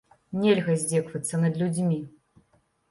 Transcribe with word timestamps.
Нельга 0.45 0.77
здзекавацца 0.83 1.43
над 1.45 1.53
людзьмі. 1.65 2.03